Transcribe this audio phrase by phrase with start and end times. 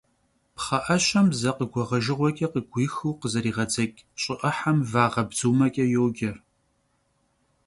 [0.55, 6.31] Пхъэӏэщэм зэ къыгуэгъэжыгъуэкӏэ къыгуихыу къызэригъэдзэкӏ щӏы ӏыхьэм вагъэбдзумэкӏэ йоджэ.